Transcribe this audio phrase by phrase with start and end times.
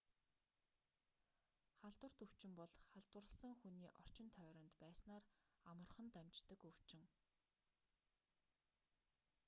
[1.79, 5.23] халдварт өвчин бол халдварласан хүний орчин тойронд байснаар
[5.71, 7.03] амархан дамждаг өвчин